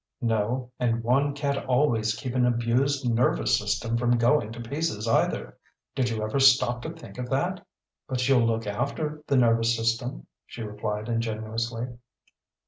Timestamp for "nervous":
3.07-3.55, 9.37-9.75